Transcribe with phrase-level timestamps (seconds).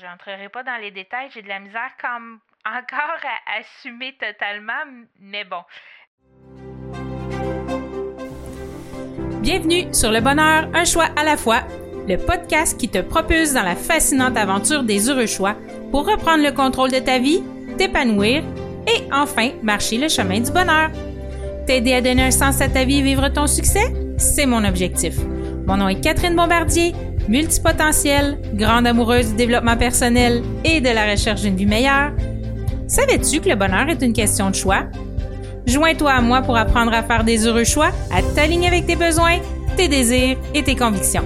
[0.00, 5.42] J'entrerai pas dans les détails, j'ai de la misère comme encore à assumer totalement, mais
[5.42, 5.62] bon.
[9.40, 11.62] Bienvenue sur Le Bonheur, un choix à la fois,
[12.06, 15.56] le podcast qui te propulse dans la fascinante aventure des heureux choix
[15.90, 17.42] pour reprendre le contrôle de ta vie,
[17.76, 18.44] t'épanouir
[18.86, 20.92] et enfin marcher le chemin du bonheur.
[21.66, 25.16] T'aider à donner un sens à ta vie et vivre ton succès, c'est mon objectif.
[25.66, 26.94] Mon nom est Catherine Bombardier
[27.28, 32.12] multipotentielle, grande amoureuse du développement personnel et de la recherche d'une vie meilleure.
[32.86, 34.84] Savais-tu que le bonheur est une question de choix?
[35.66, 39.38] Joins-toi à moi pour apprendre à faire des heureux choix, à t'aligner avec tes besoins,
[39.76, 41.24] tes désirs et tes convictions.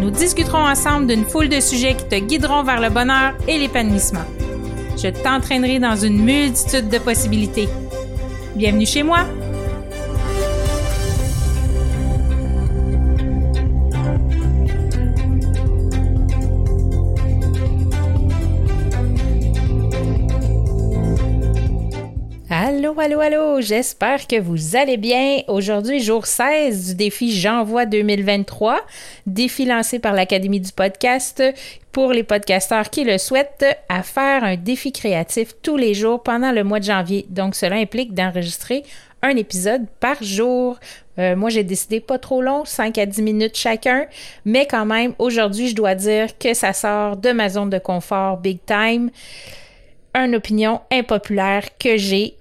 [0.00, 4.24] Nous discuterons ensemble d'une foule de sujets qui te guideront vers le bonheur et l'épanouissement.
[4.96, 7.68] Je t'entraînerai dans une multitude de possibilités.
[8.54, 9.26] Bienvenue chez moi!
[23.02, 25.40] Allô, allô, j'espère que vous allez bien.
[25.48, 28.78] Aujourd'hui, jour 16 du défi J'envoie 2023,
[29.24, 31.42] défi lancé par l'Académie du podcast
[31.92, 36.52] pour les podcasteurs qui le souhaitent à faire un défi créatif tous les jours pendant
[36.52, 37.24] le mois de janvier.
[37.30, 38.82] Donc, cela implique d'enregistrer
[39.22, 40.78] un épisode par jour.
[41.18, 44.04] Euh, moi, j'ai décidé pas trop long, 5 à 10 minutes chacun,
[44.44, 48.36] mais quand même, aujourd'hui, je dois dire que ça sort de ma zone de confort
[48.36, 49.10] big time.
[50.14, 52.34] Une opinion impopulaire que j'ai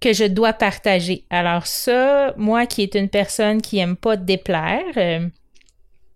[0.00, 1.24] que je dois partager.
[1.30, 5.26] Alors ça, moi qui est une personne qui aime pas déplaire, euh,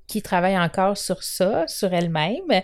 [0.07, 2.63] qui travaille encore sur ça, sur elle-même,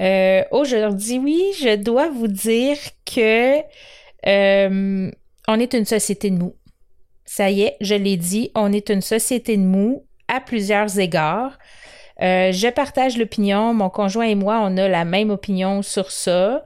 [0.00, 3.58] euh, aujourd'hui, oui, je dois vous dire que
[4.26, 5.10] euh,
[5.48, 6.54] on est une société de mou.
[7.24, 11.58] Ça y est, je l'ai dit, on est une société de mou à plusieurs égards.
[12.20, 16.64] je partage l'opinion, mon conjoint et moi, on a la même opinion sur ça.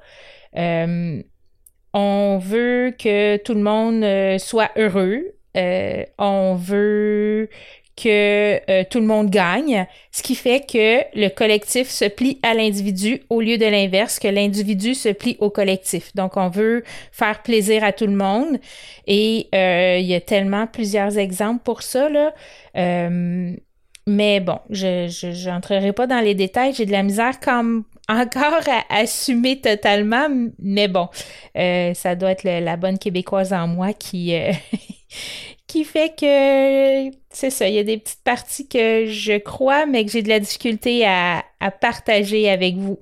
[1.95, 5.35] On veut que tout le monde euh, soit heureux.
[5.57, 7.51] Euh, on veut
[7.95, 12.55] que euh, tout le monde gagne, ce qui fait que le collectif se plie à
[12.55, 16.17] l'individu au lieu de l'inverse, que l'individu se plie au collectif.
[16.17, 18.59] Donc, on veut faire plaisir à tout le monde
[19.07, 22.09] et il y a tellement plusieurs exemples pour ça.
[22.09, 22.33] Là.
[24.07, 26.73] mais bon, je n'entrerai pas dans les détails.
[26.73, 31.09] J'ai de la misère comme encore à assumer totalement, mais bon,
[31.57, 34.53] euh, ça doit être la bonne québécoise en moi qui, euh,
[35.67, 40.05] qui fait que c'est ça, il y a des petites parties que je crois, mais
[40.05, 41.45] que j'ai de la difficulté à,
[41.81, 42.99] partager avec vous.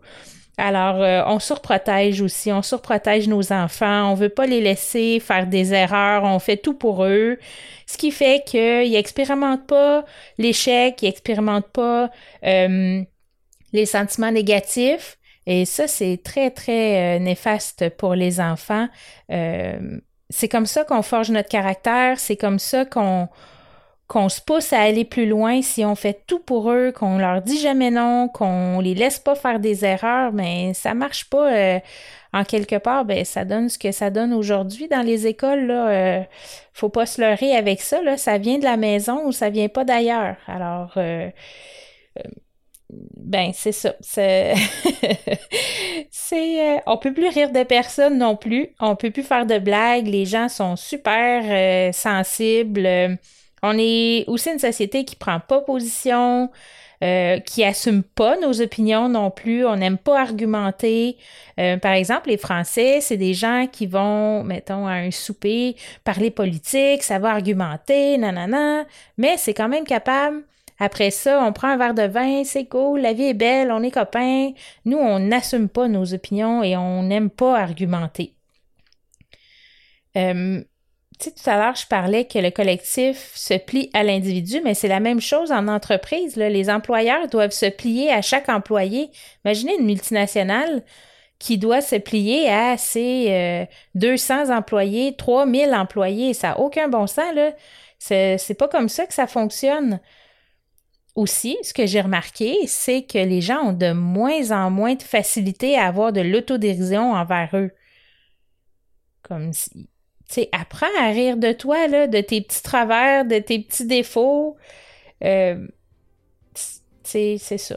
[0.59, 5.47] Alors, euh, on surprotège aussi, on surprotège nos enfants, on veut pas les laisser faire
[5.47, 7.38] des erreurs, on fait tout pour eux,
[7.87, 10.05] ce qui fait qu'ils n'expérimentent pas
[10.37, 12.11] l'échec, ils n'expérimentent pas
[13.72, 15.19] les sentiments négatifs.
[15.47, 18.88] Et ça, c'est très, très euh, néfaste pour les enfants.
[19.31, 19.98] Euh,
[20.28, 23.28] c'est comme ça qu'on forge notre caractère, c'est comme ça qu'on
[24.06, 27.42] qu'on se pousse à aller plus loin si on fait tout pour eux, qu'on leur
[27.42, 31.52] dit jamais non, qu'on les laisse pas faire des erreurs, mais ça marche pas.
[31.52, 31.78] Euh,
[32.32, 35.66] en quelque part, ben ça donne ce que ça donne aujourd'hui dans les écoles.
[35.66, 36.26] Là,
[36.72, 38.02] faut pas se leurrer avec ça.
[38.02, 40.37] Là, ça vient de la maison ou ça vient pas d'ailleurs.
[40.48, 40.97] Alors
[43.16, 43.94] ben c'est ça.
[44.00, 44.54] C'est,
[46.10, 48.68] c'est euh, on peut plus rire de personne non plus.
[48.80, 50.06] On peut plus faire de blagues.
[50.06, 52.88] Les gens sont super euh, sensibles.
[53.62, 56.50] on est aussi une société qui prend pas position.
[57.02, 59.64] Euh, qui assume pas nos opinions non plus.
[59.64, 61.16] On n'aime pas argumenter.
[61.56, 67.02] par exemple, les Français, c'est des gens qui vont, mettons, à un souper, parler politique,
[67.08, 68.84] va argumenter, nanana,
[69.16, 70.42] mais c'est quand même capable
[70.80, 73.82] après ça, on prend un verre de vin, c'est cool, la vie est belle, on
[73.82, 74.52] est copains.
[74.86, 78.34] Nous, on n'assume pas nos opinions et on n'aime pas argumenter.
[80.16, 80.62] Euh,
[81.19, 84.72] tu sais, tout à l'heure, je parlais que le collectif se plie à l'individu, mais
[84.72, 86.36] c'est la même chose en entreprise.
[86.36, 89.10] Les employeurs doivent se plier à chaque employé.
[89.44, 90.82] Imaginez une multinationale
[91.38, 96.32] qui doit se plier à ses 200 euh, employés, 3000 employés.
[96.32, 97.52] Ça n'a aucun bon sens, là.
[97.99, 100.00] C'est pas comme ça que ça fonctionne
[101.14, 105.02] aussi, ce que j'ai remarqué, c'est que les gens ont de moins en moins de
[105.02, 107.70] facilité à avoir de l'autodérision envers eux.
[109.22, 109.86] Comme si, tu
[110.28, 114.56] sais, apprends à rire de toi, là, de tes petits travers, de tes petits défauts.
[115.24, 115.66] Euh,
[117.02, 117.76] c'est ça.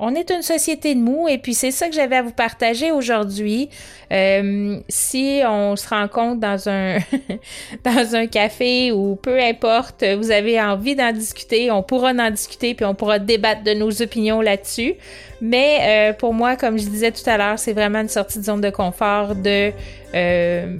[0.00, 2.92] On est une société de mou et puis c'est ça que j'avais à vous partager
[2.92, 3.68] aujourd'hui.
[4.12, 6.98] Euh, si on se rencontre dans un
[7.84, 12.74] dans un café ou peu importe, vous avez envie d'en discuter, on pourra en discuter
[12.74, 14.94] puis on pourra débattre de nos opinions là-dessus.
[15.40, 18.44] Mais euh, pour moi, comme je disais tout à l'heure, c'est vraiment une sortie de
[18.44, 19.72] zone de confort de
[20.14, 20.76] euh,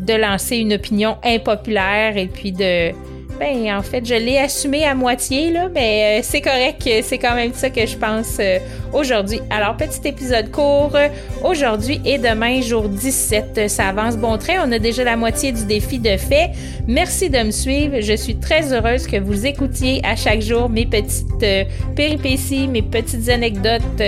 [0.00, 2.92] de lancer une opinion impopulaire et puis de
[3.38, 7.34] ben, en fait, je l'ai assumé à moitié, là, mais euh, c'est correct, c'est quand
[7.34, 8.58] même ça que je pense euh,
[8.92, 9.40] aujourd'hui.
[9.50, 10.96] Alors, petit épisode court,
[11.44, 13.68] aujourd'hui et demain, jour 17.
[13.68, 14.56] Ça avance bon trait.
[14.64, 16.50] On a déjà la moitié du défi de fait.
[16.86, 18.00] Merci de me suivre.
[18.00, 21.64] Je suis très heureuse que vous écoutiez à chaque jour mes petites euh,
[21.94, 24.00] péripéties, mes petites anecdotes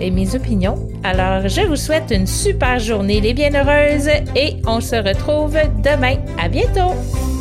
[0.00, 0.88] et mes opinions.
[1.04, 6.16] Alors, je vous souhaite une super journée, les bienheureuses, et on se retrouve demain.
[6.42, 7.31] À bientôt!